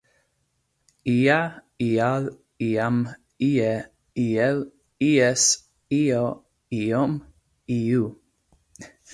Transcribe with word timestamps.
Ia, 1.11 1.35
ial, 1.87 2.25
iam, 2.69 2.97
ie, 3.49 3.69
iel, 4.25 4.65
ies, 5.11 5.47
io, 6.01 6.27
iom, 6.83 7.17
iu. 7.81 8.13